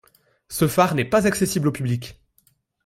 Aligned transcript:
Ce 0.49 0.67
phare 0.67 0.95
n'est 0.95 1.05
pas 1.05 1.27
accessible 1.27 1.67
au 1.67 1.71
public. 1.71 2.19